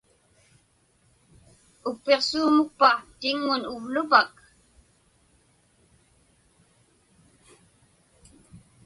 [1.89, 4.33] Uqpiksuuqpa tiŋŋun uvlupak?